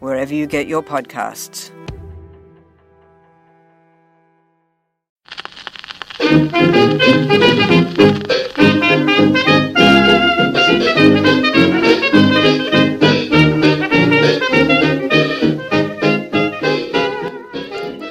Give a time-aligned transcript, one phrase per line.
[0.00, 1.70] wherever you get your podcasts.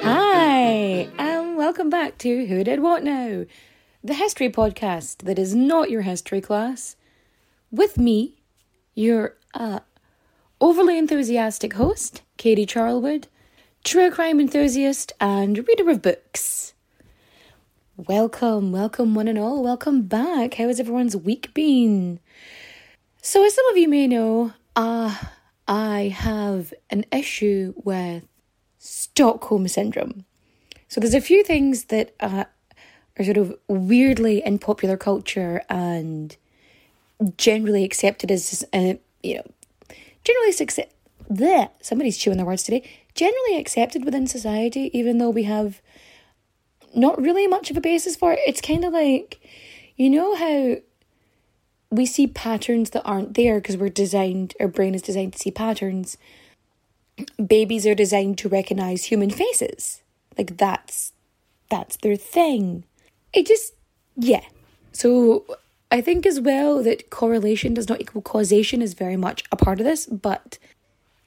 [0.02, 3.44] Hi, and welcome back to Who Did What Now,
[4.02, 6.96] the history podcast that is not your history class.
[7.70, 8.36] With me,
[8.94, 9.80] your uh,
[10.60, 13.24] overly enthusiastic host, Katie Charlwood,
[13.84, 16.74] true crime enthusiast, and reader of books.
[17.96, 19.62] Welcome, welcome, one and all.
[19.62, 20.54] Welcome back.
[20.54, 22.20] How has everyone's week been?
[23.22, 25.16] So, as some of you may know, uh,
[25.66, 28.24] I have an issue with
[28.78, 30.24] Stockholm Syndrome.
[30.88, 32.44] So, there's a few things that uh,
[33.18, 36.36] are sort of weirdly in popular culture and
[37.36, 39.44] generally accepted as, uh, you know,
[40.28, 40.86] generally success.
[41.30, 42.88] There, somebody's chewing their words today.
[43.14, 45.82] Generally accepted within society, even though we have
[46.94, 48.40] not really much of a basis for it.
[48.46, 49.40] It's kind of like,
[49.96, 50.76] you know how
[51.90, 55.50] we see patterns that aren't there because we're designed, our brain is designed to see
[55.50, 56.16] patterns.
[57.44, 60.02] Babies are designed to recognize human faces.
[60.36, 61.12] Like that's
[61.68, 62.84] that's their thing.
[63.32, 63.74] It just
[64.16, 64.44] yeah.
[64.92, 65.44] So
[65.90, 69.80] I think as well that correlation does not equal causation is very much a part
[69.80, 70.58] of this, but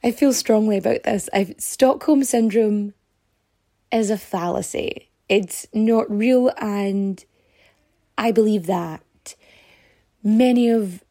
[0.03, 1.29] I feel strongly about this.
[1.33, 2.93] I've Stockholm syndrome
[3.91, 5.09] is a fallacy.
[5.27, 7.23] It's not real and
[8.17, 9.35] I believe that
[10.23, 11.03] many of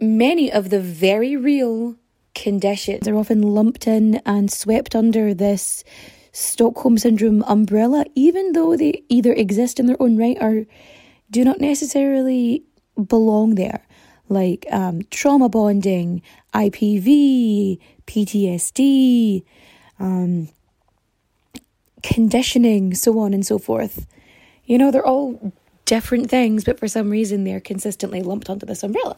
[0.00, 1.96] many of the very real
[2.34, 5.84] conditions are often lumped in and swept under this
[6.32, 10.66] Stockholm syndrome umbrella, even though they either exist in their own right or
[11.30, 12.64] do not necessarily
[13.02, 13.84] belong there,
[14.28, 16.22] like um, trauma bonding,
[16.54, 19.44] IPV, PTSD,
[19.98, 20.48] um,
[22.02, 24.06] conditioning, so on and so forth.
[24.64, 25.52] You know, they're all
[25.84, 29.16] different things, but for some reason they're consistently lumped onto this umbrella.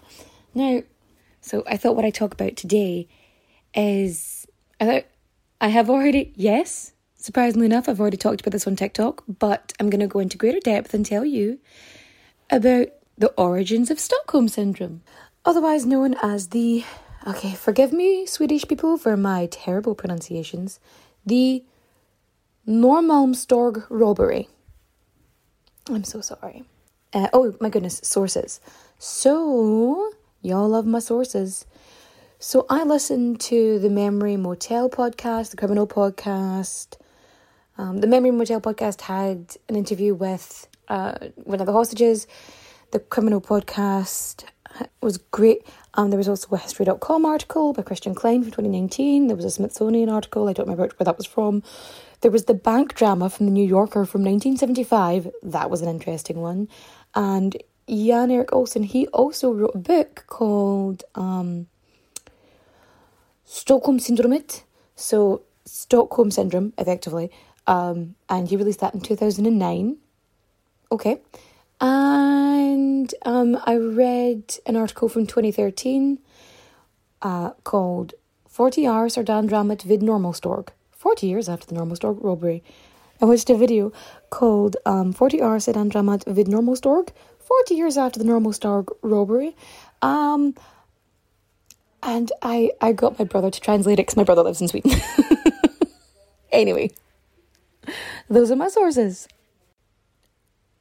[0.55, 0.83] Now,
[1.41, 3.09] so I thought what I talk about today
[3.75, 4.47] is
[4.81, 5.05] I thought
[5.61, 9.91] I have already yes, surprisingly enough, I've already talked about this on TikTok, but I'm
[9.91, 11.59] going to go into greater depth and tell you
[12.51, 15.03] about the origins of Stockholm Syndrome,
[15.45, 16.85] otherwise known as the,
[17.27, 20.79] okay, forgive me, Swedish people, for my terrible pronunciations,
[21.27, 21.65] the
[22.67, 24.49] Norrmalmstorg robbery.
[25.91, 26.65] I'm so sorry.
[27.13, 28.61] Uh, oh my goodness, sources.
[28.99, 31.67] So, y'all love my sources.
[32.39, 36.99] So, I listened to the Memory Motel podcast, the criminal podcast.
[37.79, 42.29] Um, the Memory Motel podcast had an interview with uh, one of the hostages
[42.91, 44.45] the criminal podcast
[45.03, 45.67] was great.
[45.95, 49.27] Um, there was also a History.com article by Christian Klein from 2019.
[49.27, 51.63] There was a Smithsonian article, I don't remember where that was from.
[52.21, 55.31] There was the bank drama from the New Yorker from 1975.
[55.43, 56.69] That was an interesting one.
[57.15, 57.57] And
[57.89, 61.67] Jan Erik Olsen, he also wrote a book called um,
[63.45, 64.43] Stockholm Syndrome.
[64.97, 67.31] So, Stockholm Syndrome, effectively.
[67.67, 69.97] Um, and he released that in 2009.
[70.91, 71.21] Okay.
[71.81, 76.19] And um, I read an article from 2013
[77.23, 78.15] uh, called
[78.49, 80.69] 40 Hours Sardan Dramat vid Normalstorg.
[80.91, 82.63] 40 years after the Normalstorg robbery.
[83.21, 83.93] I watched a video
[84.31, 87.11] called um, 40 Hours Sardan Dramat vid Normalstorg.
[87.39, 89.57] 40 years after the Normalstorg robbery.
[90.03, 90.55] Um,
[92.03, 94.93] and I, I got my brother to translate it because my brother lives in Sweden.
[96.53, 96.91] anyway,
[98.29, 99.29] those are my sources.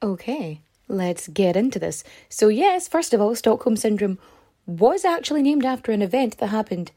[0.02, 0.62] Okay.
[0.88, 2.04] Let's get into this.
[2.30, 4.20] So, yes, first of all, Stockholm Syndrome
[4.66, 6.92] was actually named after an event that happened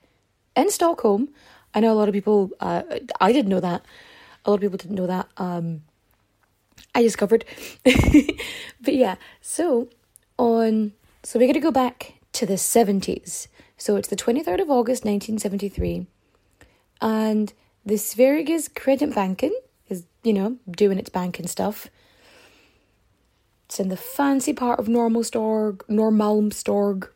[0.56, 1.28] in Stockholm
[1.74, 2.82] I know a lot of people, uh,
[3.20, 3.84] I didn't know that.
[4.44, 5.28] A lot of people didn't know that.
[5.36, 5.82] Um,
[6.94, 7.44] I discovered.
[7.84, 9.88] but yeah, so
[10.36, 10.92] on,
[11.22, 13.46] so we're going to go back to the 70s.
[13.76, 16.06] So it's the 23rd of August 1973.
[17.00, 17.52] And
[17.84, 19.52] the Sveriges Kreditbanken
[19.88, 21.88] is, you know, doing its banking stuff.
[23.70, 27.08] It's in the fancy part of Normalstorg, Norrmalmstorg.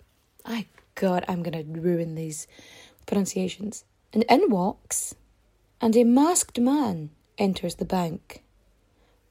[0.44, 2.46] I God, I'm gonna ruin these
[3.06, 3.84] pronunciations.
[4.12, 5.16] And in walks,
[5.80, 8.44] and a masked man enters the bank,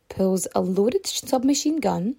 [0.10, 2.18] pulls a loaded submachine gun,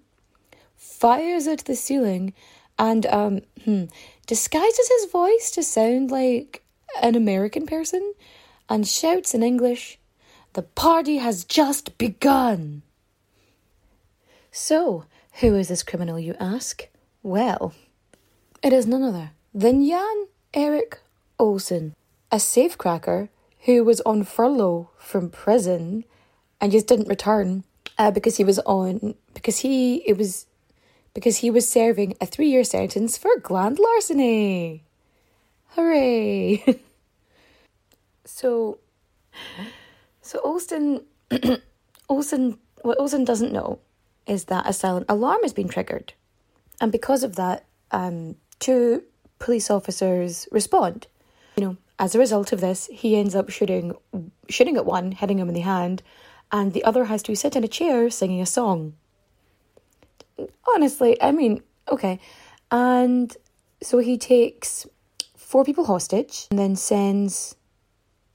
[0.75, 2.33] fires at the ceiling,
[2.79, 3.85] and um, hmm,
[4.27, 6.65] disguises his voice to sound like
[7.03, 8.15] an American person,
[8.71, 9.99] and shouts in English,
[10.55, 12.81] "The party has just begun."
[14.57, 15.07] So,
[15.41, 16.87] who is this criminal, you ask?
[17.25, 17.75] Well,
[18.63, 21.01] it is none other than Jan Erik
[21.41, 21.97] Olsen,
[22.31, 23.31] a safecracker
[23.65, 26.05] who was on furlough from prison
[26.61, 27.65] and just didn't return
[27.99, 30.47] uh, because he was on because he it was
[31.15, 34.85] because he was serving a three year sentence for grand larceny.
[35.71, 36.79] Hooray!
[38.25, 38.79] so,
[40.23, 41.01] so Olsen,
[42.09, 43.81] Olsen, what Olsen doesn't know
[44.27, 46.13] is that a silent alarm has been triggered.
[46.81, 49.03] And because of that, um, two
[49.39, 51.07] police officers respond.
[51.57, 53.95] You know, as a result of this, he ends up shooting
[54.49, 56.03] shooting at one, hitting him in the hand,
[56.51, 58.95] and the other has to sit in a chair singing a song.
[60.75, 62.19] Honestly, I mean, okay.
[62.71, 63.37] And
[63.83, 64.87] so he takes
[65.37, 67.55] four people hostage and then sends,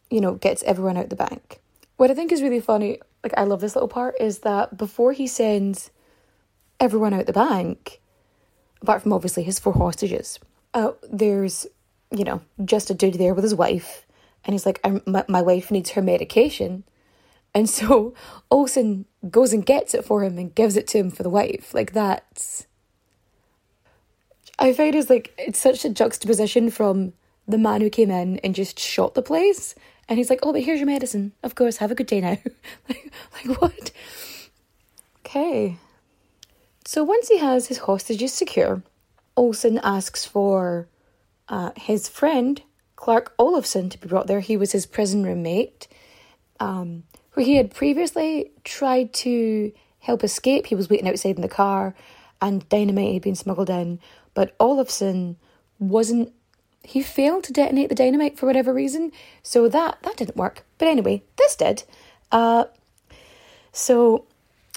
[0.09, 1.59] you know, gets everyone out the bank.
[1.97, 5.13] What I think is really funny like I love this little part is that before
[5.13, 5.91] he sends
[6.79, 8.01] everyone out the bank,
[8.81, 10.39] apart from obviously his four hostages,
[10.73, 11.67] uh, there's
[12.11, 14.05] you know just a dude there with his wife,
[14.45, 16.83] and he's like, my, my wife needs her medication,
[17.53, 18.13] and so
[18.51, 21.73] Olsen goes and gets it for him and gives it to him for the wife.
[21.73, 22.65] Like that's.
[24.61, 27.13] I find it's like it's such a juxtaposition from
[27.47, 29.73] the man who came in and just shot the place
[30.09, 31.33] and he's like, oh, but here's your medicine.
[31.43, 32.37] Of course, have a good day now.
[32.89, 33.91] like, like, what?
[35.19, 35.77] Okay.
[36.83, 38.81] So once he has his hostages secure,
[39.37, 40.87] Olsen asks for
[41.47, 42.59] uh, his friend,
[42.95, 44.39] Clark Olofsson, to be brought there.
[44.39, 45.87] He was his prison roommate,
[46.59, 50.65] um, who he had previously tried to help escape.
[50.65, 51.93] He was waiting outside in the car,
[52.41, 53.99] and dynamite had been smuggled in.
[54.33, 55.35] But Olofsson
[55.77, 56.33] wasn't
[56.83, 59.11] he failed to detonate the dynamite for whatever reason,
[59.43, 60.63] so that that didn't work.
[60.77, 61.83] But anyway, this did.
[62.31, 62.65] Uh,
[63.71, 64.25] so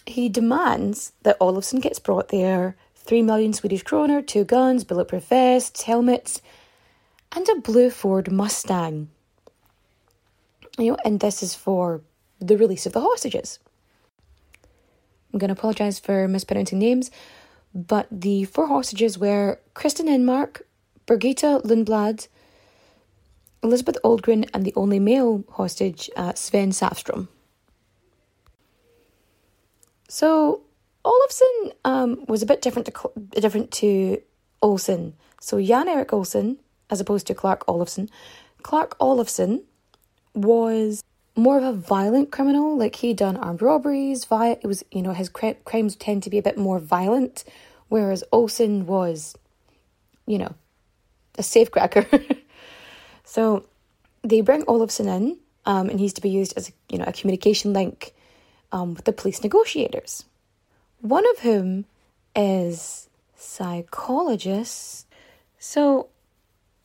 [0.07, 2.77] he demands that Olofsson gets brought there.
[2.95, 6.41] Three million Swedish kroner, two guns, bulletproof vests, helmets,
[7.33, 9.09] and a blue Ford Mustang.
[10.79, 12.03] You know, and this is for
[12.41, 13.59] the release of the hostages.
[15.33, 17.11] I'm going to apologise for mispronouncing names,
[17.75, 20.63] but the four hostages were Kristin Enmark,
[21.07, 22.29] Birgitta Lundblad,
[23.63, 27.29] Elizabeth Oldgren, and the only male hostage, uh, Sven Safstrom.
[30.09, 30.63] So
[31.05, 34.21] Olofsson um, was a bit different to different to
[34.61, 35.15] Olsen.
[35.41, 36.59] So Jan Erik Olsen,
[36.91, 38.09] as opposed to Clark Olofsson,
[38.63, 39.63] Clark Olofsson
[40.35, 41.03] was
[41.35, 42.77] more of a violent criminal.
[42.77, 44.25] Like he'd done armed robberies.
[44.27, 47.45] Vi- it was you know his cr- crimes tend to be a bit more violent,
[47.89, 49.35] whereas Olsen was,
[50.27, 50.55] you know,
[51.39, 52.39] a safecracker.
[53.25, 53.65] so
[54.23, 57.13] they bring Olofsson in, um, and he's to be used as a, you know a
[57.13, 58.13] communication link
[58.73, 60.25] um, with the police negotiators.
[61.01, 61.87] One of whom
[62.35, 65.07] is psychologist.
[65.59, 66.09] So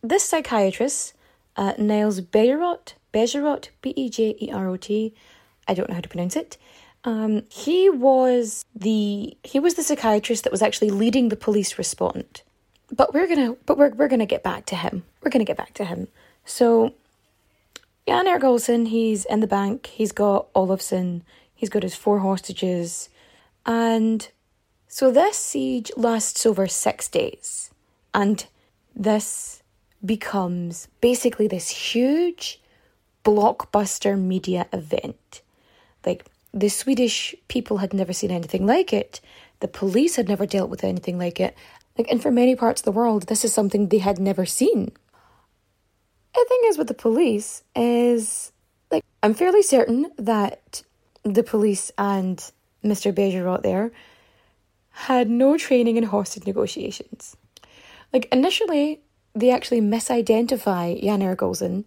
[0.01, 1.13] this psychiatrist,
[1.55, 5.13] uh, Niels Bejerot, Bejerot, B E J E R O T,
[5.67, 6.57] I don't know how to pronounce it.
[7.03, 12.41] Um, he was the he was the psychiatrist that was actually leading the police response
[12.95, 15.03] but we're gonna but we're we're gonna get back to him.
[15.21, 16.07] We're gonna get back to him.
[16.45, 16.93] So
[18.07, 23.09] Jan Erik Olsen, he's in the bank, he's got Olofsson, he's got his four hostages,
[23.65, 24.29] and
[24.87, 27.69] so this siege lasts over six days.
[28.13, 28.45] And
[28.95, 29.61] this
[30.03, 32.59] becomes basically this huge
[33.23, 35.41] blockbuster media event.
[36.05, 39.19] Like the Swedish people had never seen anything like it.
[39.59, 41.55] The police had never dealt with anything like it,
[41.97, 44.91] like, and for many parts of the world, this is something they had never seen.
[46.33, 48.51] The thing is with the police is,
[48.91, 50.83] like, I'm fairly certain that
[51.23, 52.37] the police and
[52.83, 53.11] Mr.
[53.11, 53.91] Bejerot there
[54.91, 57.35] had no training in hostage negotiations.
[58.13, 59.01] Like, initially,
[59.33, 61.85] they actually misidentify Jan Erik Olsen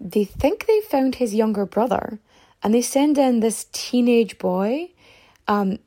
[0.00, 2.18] they think they found his younger brother
[2.62, 4.90] and they send in this teenage boy
[5.48, 5.78] um,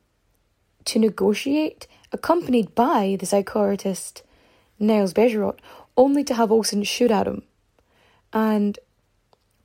[0.86, 4.23] to negotiate, accompanied by the psychiatrist
[4.79, 5.59] Niles Bejerot,
[5.95, 7.43] only to have Olsen shoot at him.
[8.31, 8.77] And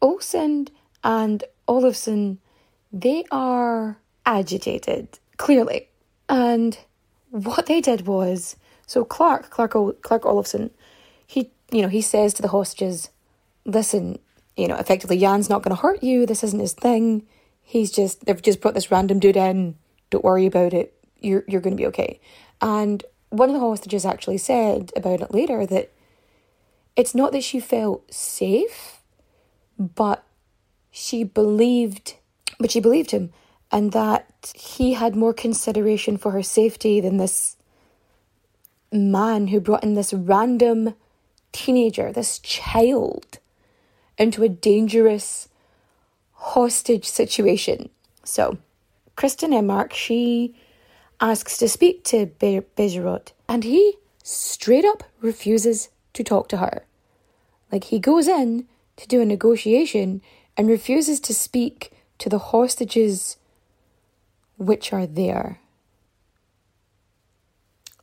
[0.00, 0.68] Olsen
[1.04, 2.38] and Olofsson,
[2.92, 5.88] they are agitated, clearly.
[6.28, 6.78] And
[7.30, 8.56] what they did was,
[8.86, 9.72] so Clark, Clark,
[10.02, 10.70] Clark Olofsson,
[11.26, 13.10] he, you know, he says to the hostages,
[13.64, 14.18] listen,
[14.56, 16.26] you know, effectively, Jan's not going to hurt you.
[16.26, 17.26] This isn't his thing.
[17.62, 19.76] He's just, they've just put this random dude in.
[20.10, 20.94] Don't worry about it.
[21.22, 22.20] You're, you're going to be okay.
[22.60, 25.92] And one of the hostages actually said about it later that
[26.96, 29.00] it's not that she felt safe,
[29.78, 30.24] but
[30.90, 32.16] she believed,
[32.58, 33.32] but she believed him,
[33.70, 37.56] and that he had more consideration for her safety than this
[38.92, 40.94] man who brought in this random
[41.52, 43.38] teenager, this child,
[44.18, 45.48] into a dangerous
[46.32, 47.88] hostage situation.
[48.24, 48.58] So,
[49.16, 50.54] Kristin Enmark, she
[51.22, 52.60] asks to speak to Be-
[53.48, 56.84] and he straight up refuses to talk to her.
[57.70, 60.20] Like, he goes in to do a negotiation
[60.56, 63.36] and refuses to speak to the hostages
[64.58, 65.60] which are there.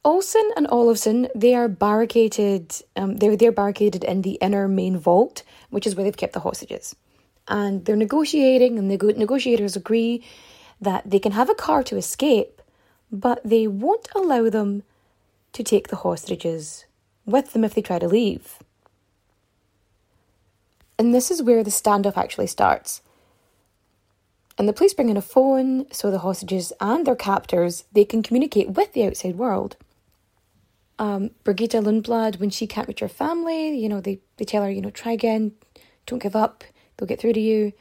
[0.04, 2.74] Olsen and Olofsson, they are barricaded.
[2.96, 6.40] Um, they're they're barricaded in the inner main vault, which is where they've kept the
[6.40, 6.96] hostages,
[7.48, 8.80] and they're negotiating.
[8.80, 10.26] And the negotiators agree
[10.80, 12.59] that they can have a car to escape,
[13.12, 14.84] but they won't allow them
[15.54, 16.86] to take the hostages
[17.26, 18.60] with them if they try to leave.
[20.98, 23.02] And this is where the standoff actually starts.
[24.58, 28.22] And the police bring in a phone so the hostages and their captors they can
[28.22, 29.78] communicate with the outside world.
[31.00, 34.70] Um, Brigitte Lundblad, when she can't reach her family, you know, they, they tell her,
[34.70, 35.54] you know, try again,
[36.06, 36.66] don't give up,
[36.98, 37.72] they'll get through to you.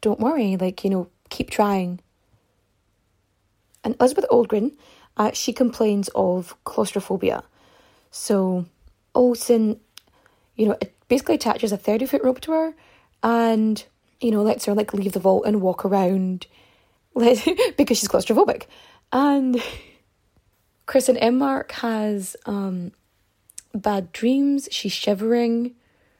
[0.00, 1.98] Don't worry, like, you know, keep trying.
[3.84, 4.72] And Elizabeth Oldgren,
[5.16, 7.44] uh, she complains of claustrophobia.
[8.10, 8.66] So
[9.14, 9.78] Olsen,
[10.56, 12.74] you know, basically attaches a 30 foot rope to her
[13.22, 13.84] and,
[14.20, 16.46] you know, lets her like leave the vault and walk around
[17.14, 18.64] because she's claustrophobic.
[19.12, 19.62] And
[20.86, 22.92] Kristin Enmark has um,
[23.74, 24.68] bad dreams.
[24.70, 25.74] She's shivering.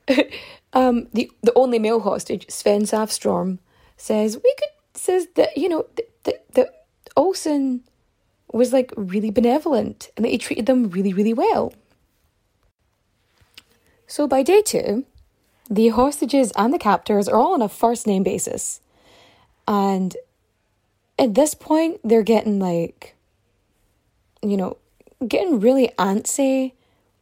[0.73, 3.59] um, the the only male hostage, Sven Safstrom,
[3.97, 5.87] says we could says that you know
[6.25, 6.84] that that
[7.17, 7.83] Olsen
[8.53, 11.73] was like really benevolent and that he treated them really really well.
[14.07, 15.05] So by day two,
[15.69, 18.81] the hostages and the captors are all on a first name basis.
[19.67, 20.17] And
[21.19, 23.15] at this point, they're getting like,
[24.43, 24.77] you know,
[25.27, 26.73] getting really antsy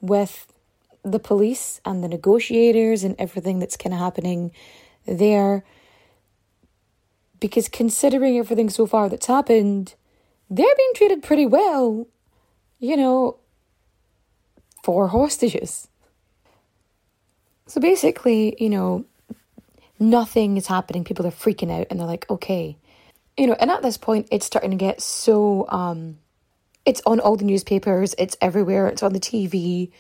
[0.01, 0.53] with
[1.05, 4.51] the police and the negotiators and everything that's kind of happening
[5.07, 5.65] there.
[7.43, 9.97] Because considering everything so far that's happened,
[10.49, 12.07] they're being treated pretty well,
[12.79, 13.39] you know,
[14.85, 15.89] for hostages.
[17.67, 19.07] So basically, you know,
[19.99, 21.03] nothing is happening.
[21.03, 22.79] People are freaking out and they're like, okay.
[23.37, 26.19] You know, and at this point, it's starting to get so, um,
[26.87, 29.91] it's on all the newspapers, it's everywhere, it's on the TV.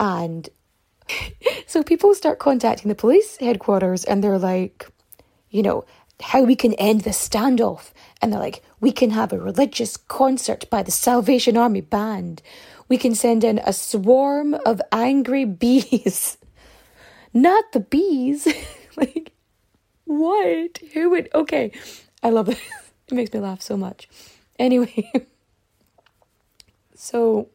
[0.00, 0.48] And
[1.68, 4.88] so people start contacting the police headquarters and they're like,
[5.50, 5.84] you know,
[6.22, 7.90] how we can end the standoff.
[8.20, 12.42] And they're like, we can have a religious concert by the Salvation Army band.
[12.88, 16.36] We can send in a swarm of angry bees
[17.32, 18.46] not the bees.
[18.96, 19.32] like,
[20.04, 20.78] what?
[20.92, 21.28] Who would?
[21.34, 21.72] Okay,
[22.22, 22.58] I love it.
[23.08, 24.08] it makes me laugh so much.
[24.58, 25.10] Anyway,
[26.94, 27.48] so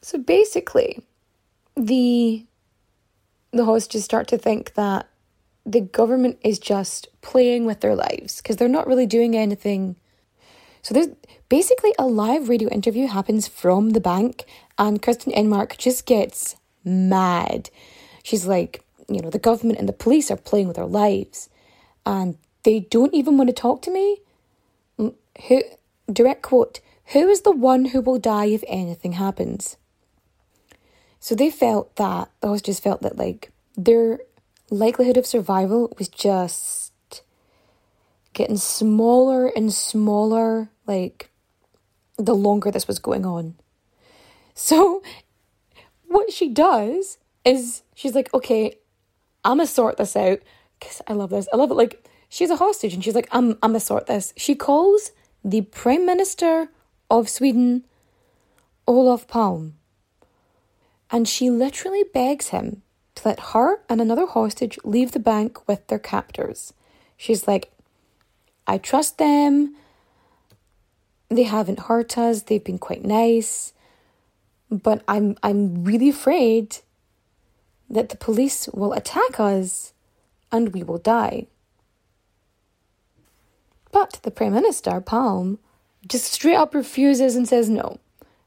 [0.00, 1.02] so basically,
[1.76, 2.44] the
[3.52, 5.08] the hostages start to think that
[5.66, 9.96] the government is just playing with their lives because they're not really doing anything.
[10.82, 11.08] So there's
[11.48, 14.44] basically a live radio interview happens from the bank,
[14.78, 17.70] and Kristin Enmark just gets mad
[18.24, 21.50] She's like, you know, the government and the police are playing with our lives
[22.04, 24.22] and they don't even want to talk to me.
[24.96, 25.62] Who,
[26.10, 29.76] direct quote, who is the one who will die if anything happens?
[31.20, 34.20] So they felt that, the hostages felt that like their
[34.70, 36.92] likelihood of survival was just
[38.32, 41.30] getting smaller and smaller, like
[42.16, 43.54] the longer this was going on.
[44.54, 45.02] So
[46.06, 48.76] what she does is she's like, okay,
[49.44, 50.40] I'm gonna sort this out.
[50.80, 51.48] Cause I love this.
[51.52, 51.74] I love it.
[51.74, 54.32] Like she's a hostage, and she's like, I'm I'm gonna sort this.
[54.36, 55.12] She calls
[55.44, 56.68] the Prime Minister
[57.10, 57.84] of Sweden,
[58.86, 59.74] Olaf Palm,
[61.10, 62.82] and she literally begs him
[63.16, 66.72] to let her and another hostage leave the bank with their captors.
[67.16, 67.70] She's like,
[68.66, 69.76] I trust them.
[71.28, 72.42] They haven't hurt us.
[72.42, 73.72] They've been quite nice.
[74.70, 76.78] But I'm I'm really afraid
[77.90, 79.92] that the police will attack us
[80.50, 81.46] and we will die.
[83.92, 85.58] But the Prime Minister, Palm,
[86.08, 88.00] just straight up refuses and says no.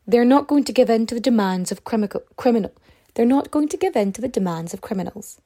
[0.05, 2.71] They're not going to give in to the demands of criminal criminal.
[3.17, 5.41] They're not going to give in to the demands of criminals.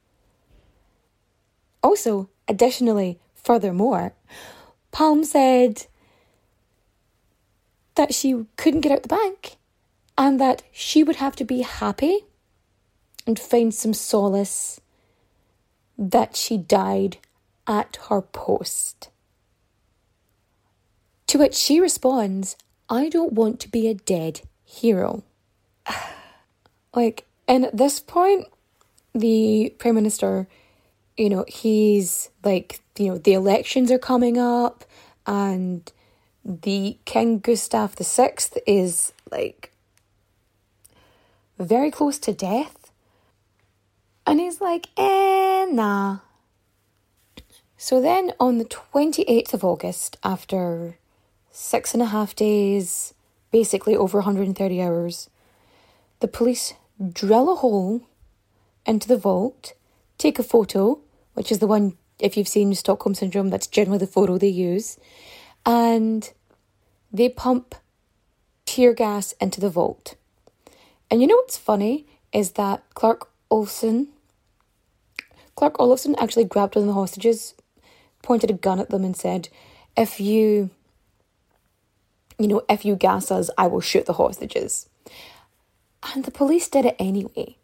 [1.81, 4.11] Also, additionally, furthermore,
[4.91, 5.85] Palm said
[7.95, 9.55] that she couldn't get out the bank
[10.17, 12.25] and that she would have to be happy
[13.25, 14.81] and find some solace
[15.97, 17.19] that she died
[17.67, 19.07] at her post.
[21.27, 22.57] To which she responds,
[22.89, 25.23] I don't want to be a dead hero.
[26.93, 28.48] like, and at this point,
[29.13, 30.48] the Prime Minister,
[31.17, 34.86] you know, he's like, you know, the elections are coming up
[35.27, 35.91] and
[36.46, 39.74] the King Gustav VI is like
[41.60, 42.89] very close to death.
[44.25, 46.20] And he's like, eh, nah.
[47.75, 50.98] So then on the 28th of August, after
[51.51, 53.13] six and a half days,
[53.51, 55.29] basically over 130 hours,
[56.22, 58.01] the police drill a hole
[58.86, 59.74] into the vault,
[60.17, 61.00] take a photo,
[61.34, 64.98] which is the one, if you've seen Stockholm Syndrome, that's generally the photo they use,
[65.65, 66.31] and
[67.12, 67.75] they pump
[68.65, 70.15] tear gas into the vault.
[71.10, 74.08] And you know what's funny is that Clark Olsen,
[75.55, 77.53] Clark Olofsson actually grabbed one of the hostages,
[78.22, 79.50] pointed a gun at them, and said,
[79.98, 80.70] "If you,
[82.39, 84.88] you know, if you gas us, I will shoot the hostages."
[86.03, 87.58] And the police did it anyway.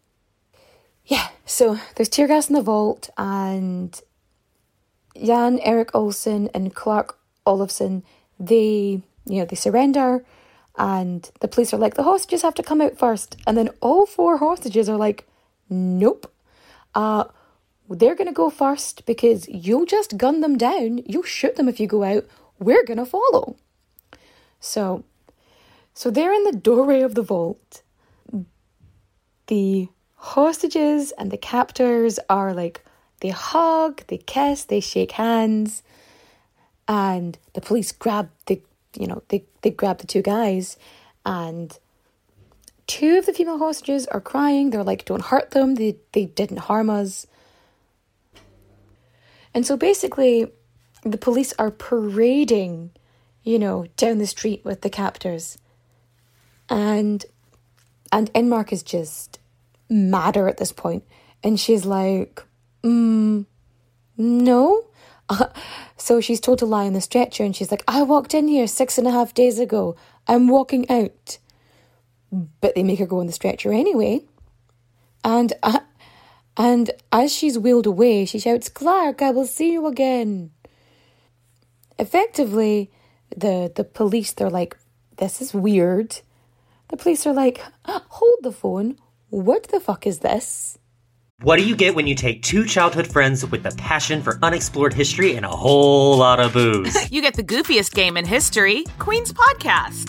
[1.04, 3.98] Yeah, so there's tear gas in the vault, and
[5.16, 8.02] Jan Eric Olsen and Clark Olofsson,
[8.38, 10.24] they, you know, they surrender
[10.78, 13.36] and the police are like, the hostages have to come out first.
[13.46, 15.26] And then all four hostages are like,
[15.68, 16.32] nope.
[16.94, 17.24] Uh,
[17.90, 20.98] they're to go first because you'll just gun them down.
[21.04, 22.26] You'll shoot them if you go out.
[22.60, 23.56] We're to follow.
[24.60, 25.04] So,
[25.94, 27.82] so they're in the doorway of the vault.
[29.48, 32.84] The hostages and the captors are like,
[33.20, 35.82] they hug, they kiss, they shake hands
[36.88, 38.60] and the police grab the
[38.98, 40.78] you know they, they grab the two guys
[41.24, 41.78] and
[42.86, 44.70] two of the female hostages are crying.
[44.70, 45.74] They're like don't hurt them.
[45.74, 47.26] They, they didn't harm us.
[49.52, 50.50] And so basically
[51.04, 52.90] the police are parading
[53.44, 55.58] you know down the street with the captors.
[56.70, 57.24] And
[58.12, 59.38] and Inmark is just
[59.88, 61.04] madder at this point
[61.42, 62.42] and she's like
[62.82, 63.46] mm,
[64.16, 64.88] no
[65.96, 68.66] so she's told to lie on the stretcher and she's like, I walked in here
[68.66, 69.96] six and a half days ago.
[70.26, 71.38] I'm walking out.
[72.30, 74.24] But they make her go on the stretcher anyway.
[75.24, 75.80] And uh,
[76.56, 80.50] and as she's wheeled away, she shouts, Clark, I will see you again.
[81.98, 82.90] Effectively,
[83.34, 84.76] the the police they're like,
[85.16, 86.20] This is weird.
[86.88, 88.96] The police are like, Hold the phone.
[89.30, 90.78] What the fuck is this?
[91.42, 94.92] What do you get when you take two childhood friends with a passion for unexplored
[94.92, 97.10] history and a whole lot of booze?
[97.12, 100.08] you get the goofiest game in history, Queen's Podcast.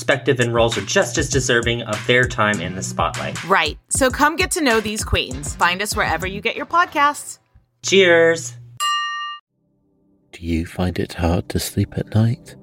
[0.01, 3.43] perspective and roles are just as deserving of their time in the spotlight.
[3.43, 3.77] Right.
[3.89, 5.53] So come get to know these queens.
[5.53, 7.37] Find us wherever you get your podcasts.
[7.83, 8.57] Cheers.
[10.31, 12.55] Do you find it hard to sleep at night?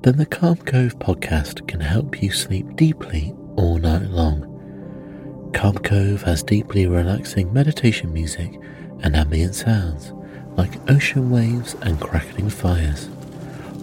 [0.00, 5.50] Then the Calm Cove podcast can help you sleep deeply all night long.
[5.54, 8.58] Calm Cove has deeply relaxing meditation music
[9.02, 10.14] and ambient sounds
[10.56, 13.10] like ocean waves and crackling fires.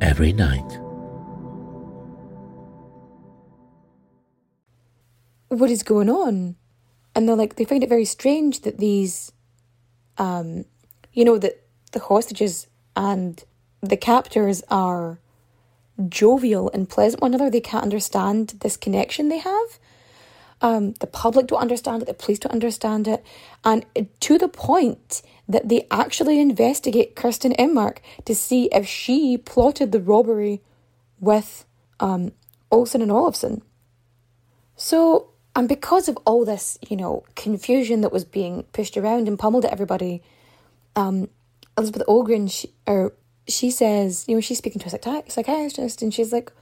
[0.00, 0.80] every night.
[5.48, 6.56] What is going on?
[7.14, 9.32] And they're like, they find it very strange that these,
[10.18, 10.64] um,
[11.12, 13.42] you know, that the hostages and
[13.80, 15.18] the captors are
[16.08, 17.50] jovial and pleasant one another.
[17.50, 19.78] They can't understand this connection they have.
[20.60, 23.22] Um, the public don't understand it, the police don't understand it,
[23.62, 23.84] and
[24.20, 30.00] to the point that they actually investigate Kirsten Enmark to see if she plotted the
[30.00, 30.60] robbery
[31.20, 31.64] with
[32.00, 32.32] um,
[32.70, 33.62] Olsen and Olofsson.
[34.76, 39.38] So, and because of all this, you know, confusion that was being pushed around and
[39.38, 40.22] pummeled at everybody,
[40.96, 41.28] um,
[41.78, 43.14] Elizabeth Ogren, she, or
[43.48, 46.52] she says, you know, she's speaking to a psychi- psychiatrist, and she's like,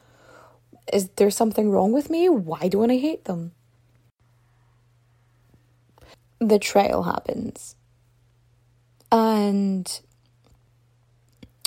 [0.92, 2.29] "Is there something wrong with me?
[2.29, 3.53] Why don't I hate them?"
[6.49, 7.77] the trial happens.
[9.14, 10.00] And,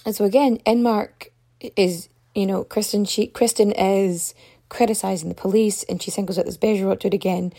[0.05, 1.29] and so again, Enmark
[1.77, 4.35] is, you know, Kristin, she, Kristin is
[4.67, 7.53] criticizing the police and she singles out this Bejerot to it again.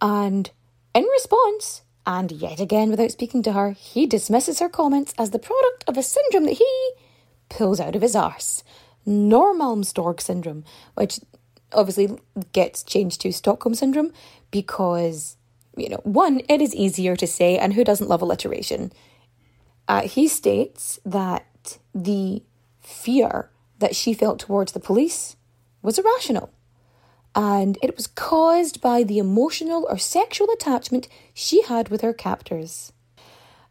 [0.00, 0.50] And
[0.96, 5.38] in response, and yet again without speaking to her, he dismisses her comments as the
[5.38, 6.92] product of a syndrome that he
[7.48, 8.64] pulls out of his arse.
[9.06, 11.20] Norrmalmstorg syndrome, which
[11.72, 12.18] obviously
[12.52, 14.12] gets changed to Stockholm syndrome
[14.50, 15.36] because
[15.76, 18.92] you know, one, it is easier to say, and who doesn't love alliteration?
[19.88, 22.42] Uh, he states that the
[22.80, 25.36] fear that she felt towards the police
[25.82, 26.50] was irrational,
[27.34, 32.92] and it was caused by the emotional or sexual attachment she had with her captors.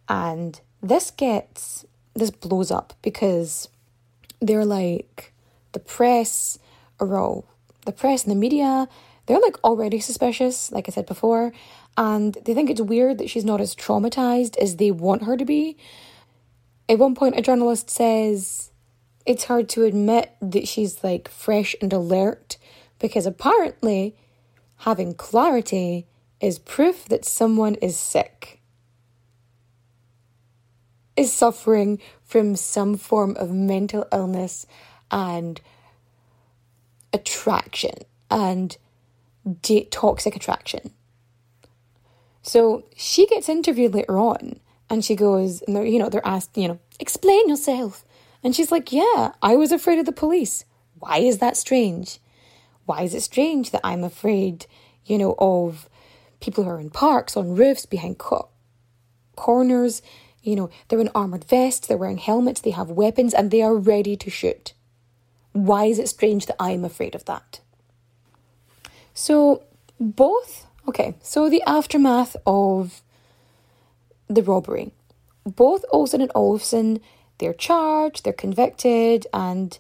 [0.09, 3.69] And this gets, this blows up because
[4.41, 5.33] they're like,
[5.71, 6.59] the press
[6.99, 7.45] are all,
[7.85, 8.87] the press and the media,
[9.25, 11.53] they're like already suspicious, like I said before,
[11.97, 15.45] and they think it's weird that she's not as traumatized as they want her to
[15.45, 15.77] be.
[16.89, 18.71] At one point, a journalist says
[19.25, 22.57] it's hard to admit that she's like fresh and alert
[22.99, 24.15] because apparently
[24.77, 26.07] having clarity
[26.41, 28.61] is proof that someone is sick,
[31.15, 34.65] is suffering from some form of mental illness
[35.09, 35.61] and
[37.13, 37.93] attraction
[38.29, 38.77] and
[39.61, 40.91] de- toxic attraction.
[42.43, 46.55] So she gets interviewed later on and she goes, and they're, you know, they're asked,
[46.57, 48.05] you know, explain yourself.
[48.43, 50.65] And she's like, yeah, I was afraid of the police.
[50.99, 52.19] Why is that strange?
[52.85, 54.65] Why is it strange that I'm afraid,
[55.05, 55.89] you know, of
[56.41, 58.49] people who are in parks, on roofs, behind co-
[59.37, 60.01] corners?
[60.41, 63.75] You know, they're in armoured vests, they're wearing helmets, they have weapons, and they are
[63.75, 64.73] ready to shoot.
[65.53, 67.61] Why is it strange that I'm afraid of that?
[69.13, 69.63] So,
[69.99, 73.01] both Okay, so the aftermath of
[74.27, 74.91] the robbery.
[75.45, 77.01] Both Olsen and Olofsson,
[77.37, 79.77] they're charged, they're convicted, and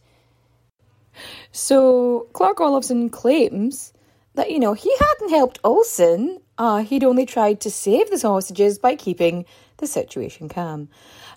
[1.51, 3.93] so Clark Olofsson claims
[4.35, 6.39] that, you know, he hadn't helped Olsen.
[6.57, 9.45] Uh, he'd only tried to save the hostages by keeping
[9.77, 10.89] the situation calm.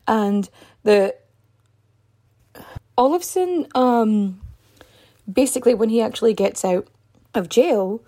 [0.06, 0.48] And
[0.82, 1.14] the
[2.96, 4.40] Olofsson, um,
[5.30, 6.88] basically, when he actually gets out
[7.34, 8.02] of jail,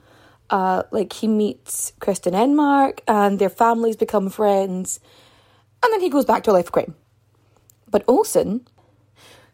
[0.51, 5.01] uh, like he meets Kristin Enmark and their families become friends,
[5.83, 6.95] and then he goes back to a life of crime.
[7.91, 8.67] But Olsen,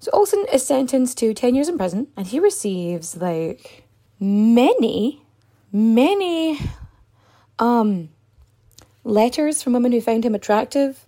[0.04, 3.84] so Olsen is sentenced to 10 years in prison and he receives like
[4.20, 5.22] many,
[5.72, 6.60] many
[7.58, 8.10] um,
[9.02, 11.06] letters from women who found him attractive.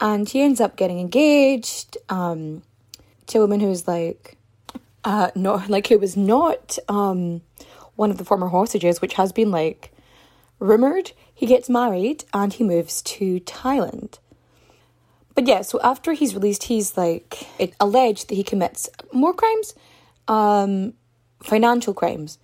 [0.00, 2.62] And he ends up getting engaged um,
[3.28, 4.36] to a woman who's like,
[5.04, 7.40] uh, not like who was not um,
[8.00, 9.92] one of the former hostages, which has been like
[10.58, 11.12] rumored.
[11.34, 14.18] He gets married and he moves to Thailand.
[15.34, 19.74] But yeah, so after he's released, he's like it alleged that he commits more crimes,
[20.28, 20.94] um,
[21.42, 22.38] financial crimes,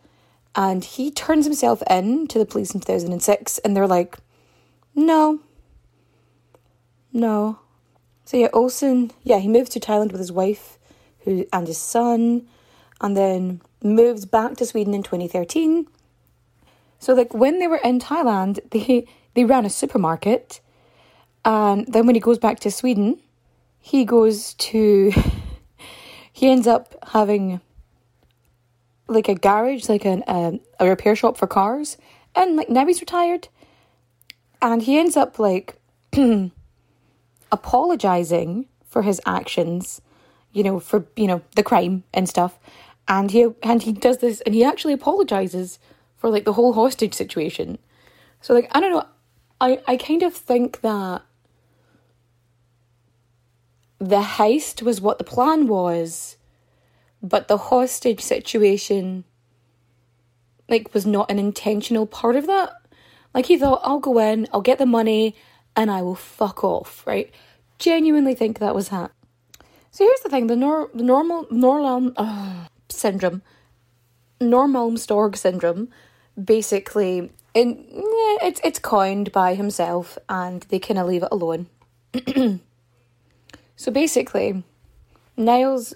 [0.55, 3.95] and he turns himself in to the police in two thousand and six, and they're
[3.99, 4.17] like,
[4.95, 5.41] no,
[7.13, 7.59] no.
[8.27, 10.79] So yeah, Olsen, yeah, he moved to Thailand with his wife,
[11.21, 12.47] who and his son,
[13.01, 15.87] and then moved back to Sweden in 2013.
[16.99, 20.61] So like when they were in Thailand, they they ran a supermarket,
[21.45, 23.21] and then when he goes back to Sweden,
[23.79, 25.13] he goes to
[26.33, 27.61] he ends up having
[29.09, 31.97] like a garage, like an, um, a repair shop for cars,
[32.35, 33.49] and like now he's retired,
[34.61, 35.79] and he ends up like
[37.53, 40.01] apologizing for his actions,
[40.53, 42.59] you know, for you know the crime and stuff,
[43.09, 45.79] and he and he does this and he actually apologizes
[46.17, 47.79] for like the whole hostage situation.
[48.41, 49.07] So like I don't know,
[49.61, 51.23] I I kind of think that
[53.99, 56.37] the heist was what the plan was,
[57.23, 59.25] but the hostage situation
[60.69, 62.73] like was not an intentional part of that.
[63.35, 65.37] Like he thought, I'll go in, I'll get the money,
[65.77, 67.31] and I will fuck off, right?
[67.79, 69.13] Genuinely think that was that.
[69.91, 73.43] So here's the thing: the, nor- the normal Norlam uh, syndrome,
[74.41, 75.89] Normalm-Storg syndrome,
[76.43, 77.85] basically, in,
[78.43, 81.69] it's it's coined by himself, and they kind of leave it alone.
[83.77, 84.63] so basically,
[85.37, 85.95] Niles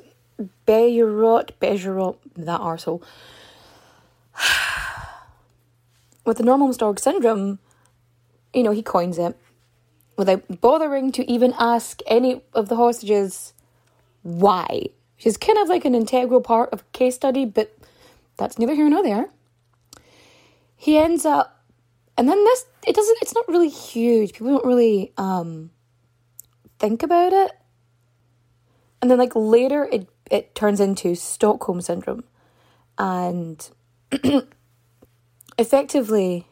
[0.67, 3.03] Bejerot, Bejerot, that arsehole,
[6.25, 7.59] with the Normalm-Storg syndrome,
[8.55, 9.37] you know, he coins it
[10.17, 13.55] without bothering to even ask any of the hostages
[14.23, 14.87] why.
[15.23, 17.77] Is kind of like an integral part of case study, but
[18.39, 19.29] that's neither here nor there.
[20.77, 21.63] He ends up,
[22.17, 24.33] and then this, it doesn't, it's not really huge.
[24.33, 25.71] People don't really um,
[26.79, 27.53] think about it.
[29.03, 32.25] And then, like, later, it, it turns into Stockholm Syndrome.
[32.97, 33.69] And
[35.59, 36.47] effectively,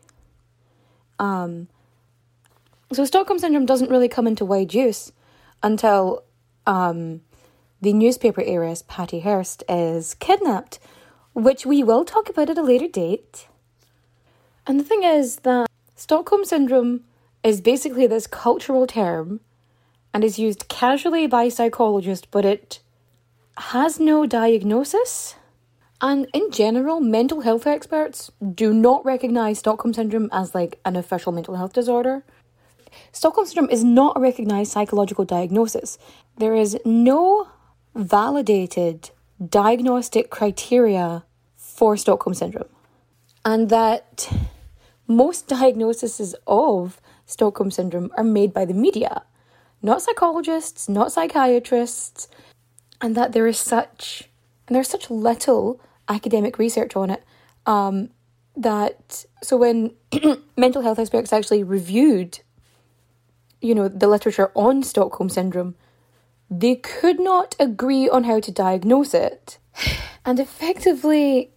[1.19, 1.69] um,
[2.93, 5.13] so Stockholm Syndrome doesn't really come into wide use
[5.63, 6.25] until
[6.67, 7.23] um,
[7.81, 10.79] the newspaper heiress Patty Hearst is kidnapped,
[11.33, 13.47] which we will talk about at a later date.
[14.67, 17.05] And the thing is that Stockholm Syndrome
[17.43, 19.41] is basically this cultural term
[20.13, 22.81] and is used casually by psychologists, but it
[23.57, 25.37] has no diagnosis.
[26.01, 31.33] And in general, mental health experts do not recognize Stockholm Syndrome as like an official
[31.33, 32.25] mental health disorder.
[33.13, 35.99] Stockholm Syndrome is not a recognized psychological diagnosis.
[36.37, 37.49] There is no
[37.95, 39.11] validated
[39.45, 41.25] diagnostic criteria
[41.57, 42.69] for Stockholm Syndrome.
[43.45, 44.31] And that
[45.07, 49.23] most diagnoses of Stockholm Syndrome are made by the media,
[49.83, 52.29] not psychologists, not psychiatrists,
[53.01, 54.29] and that there is such
[54.67, 57.25] and there's such little academic research on it
[57.67, 58.11] um,
[58.57, 59.93] that so when
[60.57, 62.41] mental health experts actually reviewed
[63.61, 65.75] you know the literature on stockholm syndrome
[66.51, 69.59] they could not agree on how to diagnose it
[70.25, 71.51] and effectively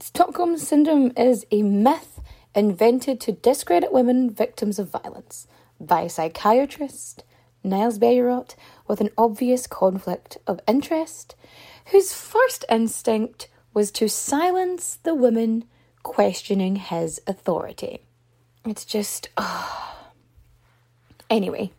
[0.00, 2.20] stockholm syndrome is a myth
[2.54, 5.46] invented to discredit women victims of violence
[5.80, 7.24] by psychiatrist
[7.62, 8.54] niles bejerot
[8.86, 11.34] with an obvious conflict of interest
[11.90, 15.64] whose first instinct was to silence the woman
[16.02, 18.00] questioning his authority.
[18.64, 19.28] It's just.
[19.36, 20.08] Oh.
[21.30, 21.72] Anyway.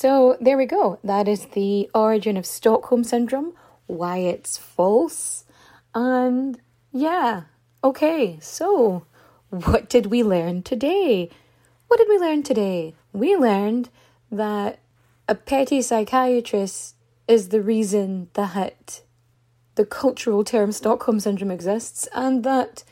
[0.00, 0.98] So there we go.
[1.04, 3.52] That is the origin of Stockholm Syndrome,
[3.86, 5.44] why it's false.
[5.94, 6.58] And
[6.90, 7.42] yeah,
[7.84, 9.04] okay, so
[9.50, 11.28] what did we learn today?
[11.88, 12.94] What did we learn today?
[13.12, 13.90] We learned
[14.32, 14.78] that
[15.28, 16.94] a petty psychiatrist
[17.28, 19.02] is the reason that
[19.74, 22.84] the cultural term Stockholm syndrome exists, and that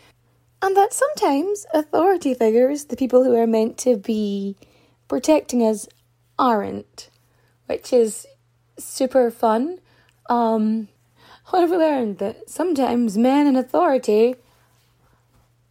[0.61, 4.57] and that sometimes authority figures, the people who are meant to be
[5.09, 5.89] protecting us,
[6.39, 7.11] aren't,
[7.67, 8.27] which is
[8.79, 9.81] super fun.
[10.29, 10.89] Um,
[11.47, 12.19] what have we learned?
[12.19, 14.37] That sometimes men in authority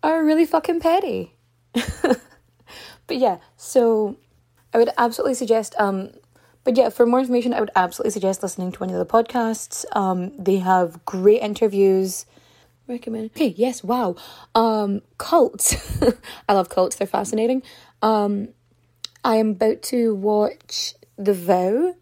[0.03, 1.35] are really fucking petty.
[1.73, 4.17] but yeah, so
[4.73, 6.11] I would absolutely suggest um
[6.67, 9.85] but yeah, for more information, I would absolutely suggest listening to one of the podcasts.
[9.95, 12.25] Um, they have great interviews.
[12.89, 13.31] Recommend.
[13.37, 14.17] Okay, yes, wow.
[14.53, 15.77] Um, cults.
[16.49, 16.97] I love cults.
[16.97, 17.63] They're fascinating.
[18.01, 18.49] Um,
[19.27, 21.95] I am about to watch The Vow.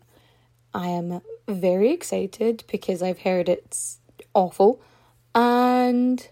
[0.76, 3.98] I am very excited because I've heard it's
[4.36, 4.80] awful,
[5.34, 6.30] and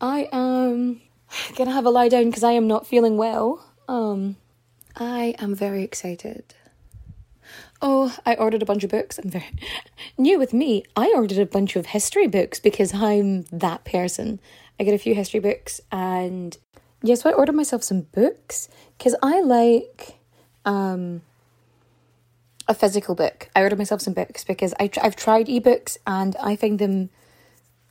[0.00, 1.00] I am
[1.56, 3.68] gonna have a lie down because I am not feeling well.
[3.88, 4.36] Um,
[4.94, 6.54] I am very excited.
[7.82, 9.18] Oh, I ordered a bunch of books.
[9.18, 9.50] I'm very
[10.16, 10.84] new with me.
[10.94, 14.38] I ordered a bunch of history books because I'm that person.
[14.78, 16.56] I get a few history books and
[17.02, 20.15] yeah, so I ordered myself some books because I like
[20.66, 21.22] um
[22.68, 23.48] a physical book.
[23.54, 27.10] I ordered myself some books because I I've tried ebooks and I find them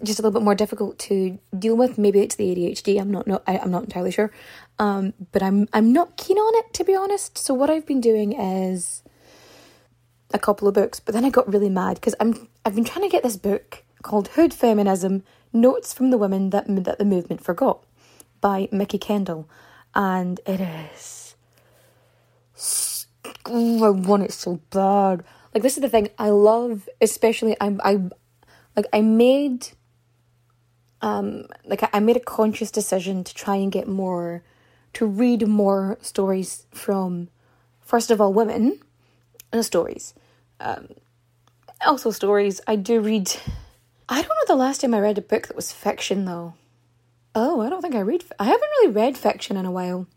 [0.03, 1.97] just a little bit more difficult to deal with.
[1.97, 2.99] Maybe it's the ADHD.
[2.99, 4.31] I'm not, not I, I'm not entirely sure.
[4.77, 7.37] Um, but I'm I'm not keen on it to be honest.
[7.37, 9.03] So what I've been doing is
[10.33, 13.07] a couple of books, but then I got really mad because I'm I've been trying
[13.07, 17.41] to get this book called Hood Feminism: Notes from the Women That That the Movement
[17.41, 17.83] Forgot
[18.41, 19.49] by Mikki Kendall,
[19.95, 21.24] and it is.
[23.45, 25.23] I want it so bad.
[25.53, 28.01] Like this is the thing I love, especially I'm I,
[28.75, 29.69] like I made
[31.05, 34.43] um, like I, I made a conscious decision to try and get more,
[34.93, 37.29] to read more stories from,
[37.79, 38.79] first of all, women,
[39.51, 40.15] and stories.
[40.59, 40.87] Um,
[41.85, 42.59] also stories.
[42.67, 43.31] I do read.
[44.09, 46.55] I don't know the last time I read a book that was fiction though.
[47.33, 48.23] Oh, I don't think I read.
[48.39, 50.07] I haven't really read fiction in a while.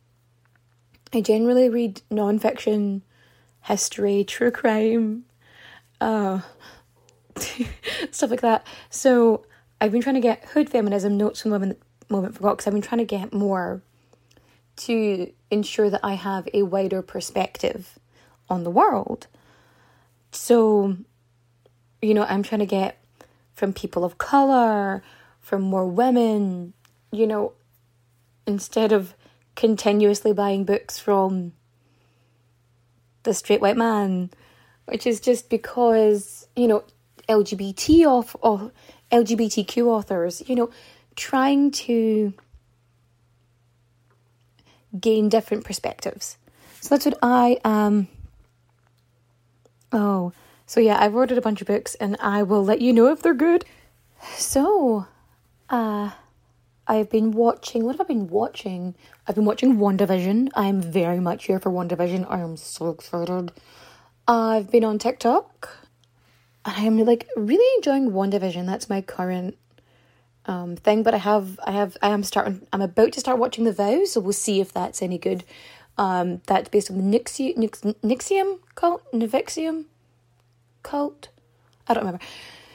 [1.12, 3.03] I generally read non-fiction,
[3.62, 5.25] history, true crime,
[6.01, 6.40] uh,
[8.11, 8.66] stuff like that.
[8.90, 9.44] So
[9.81, 11.77] I've been trying to get hood feminism notes from Women
[12.11, 13.83] Moment Forgot because I've been trying to get more
[14.77, 17.99] to ensure that I have a wider perspective
[18.49, 19.27] on the world.
[20.33, 20.97] So,
[22.01, 23.03] you know, I'm trying to get
[23.53, 25.03] from people of color,
[25.40, 26.73] from more women,
[27.11, 27.53] you know,
[28.47, 29.14] instead of
[29.59, 31.53] continuously buying books from
[33.25, 34.31] the straight white man,
[34.85, 36.85] which is just because, you know,
[37.29, 38.71] LGBT off or
[39.11, 40.71] LGBTQ authors, you know,
[41.16, 42.33] trying to
[44.99, 46.38] gain different perspectives.
[46.81, 48.07] So that's what I um
[49.90, 50.33] Oh,
[50.66, 53.23] so yeah, I've ordered a bunch of books and I will let you know if
[53.23, 53.64] they're good.
[54.37, 55.09] So,
[55.68, 56.12] uh
[56.88, 58.94] I've been watching what have I been watching?
[59.27, 60.48] I've been watching WandaVision.
[60.55, 62.27] I'm very much here for WandaVision.
[62.31, 63.53] I am so excited.
[64.27, 65.68] I've been on TikTok.
[66.64, 68.64] I'm like really enjoying WandaVision.
[68.64, 69.59] That's my current
[70.46, 71.03] um thing.
[71.03, 74.12] But I have I have I am starting I'm about to start watching The Vows,
[74.12, 75.44] so we'll see if that's any good.
[75.98, 79.85] Um that's based on the Nix, Nixium cult, Nivixium
[80.83, 81.29] cult.
[81.87, 82.24] I don't remember.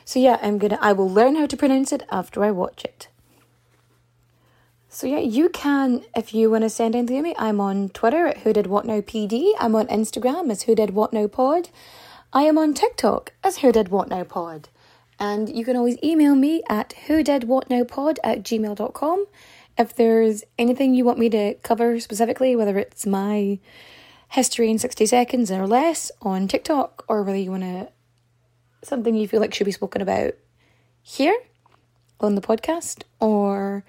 [0.05, 3.07] So yeah, I'm gonna I will learn how to pronounce it after I watch it.
[4.93, 7.35] So yeah, you can if you want to send anything to me.
[7.39, 9.53] I'm on Twitter at Who Did What Now PD.
[9.59, 11.69] I'm on Instagram as Who Did What Now Pod.
[12.31, 14.69] I am on TikTok as Who Did What Now Pod.
[15.19, 19.25] And you can always email me at who did what now pod at gmail.com
[19.79, 23.57] if there's anything you want me to cover specifically, whether it's my
[24.29, 27.89] history in 60 seconds or less on TikTok, or whether you want to
[28.83, 30.35] something you feel like should be spoken about
[31.01, 31.35] here
[32.19, 33.83] on the podcast or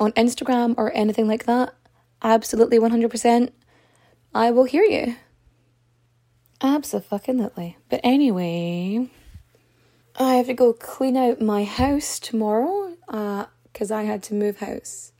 [0.00, 1.74] on Instagram or anything like that,
[2.22, 3.52] absolutely 100%,
[4.34, 5.16] I will hear you.
[6.62, 7.76] Absolutely.
[7.88, 9.08] But anyway,
[10.18, 14.58] I have to go clean out my house tomorrow because uh, I had to move
[14.58, 15.12] house.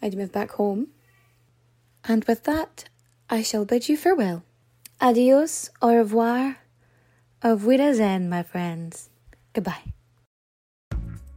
[0.00, 0.88] I had to move back home.
[2.04, 2.84] And with that,
[3.28, 4.42] I shall bid you farewell.
[5.00, 6.56] Adios, au revoir,
[7.42, 9.10] auf Wiedersehen, my friends.
[9.52, 9.99] Goodbye.